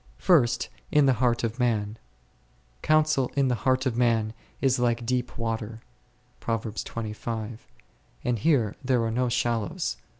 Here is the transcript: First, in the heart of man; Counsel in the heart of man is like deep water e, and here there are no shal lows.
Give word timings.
First, 0.17 0.69
in 0.91 1.05
the 1.05 1.13
heart 1.21 1.43
of 1.43 1.59
man; 1.59 1.99
Counsel 2.81 3.31
in 3.35 3.49
the 3.49 3.53
heart 3.69 3.85
of 3.85 3.95
man 3.95 4.33
is 4.59 4.79
like 4.79 5.05
deep 5.05 5.37
water 5.37 5.79
e, 6.41 7.13
and 8.23 8.39
here 8.39 8.75
there 8.83 9.03
are 9.03 9.11
no 9.11 9.29
shal 9.29 9.59
lows. 9.59 9.97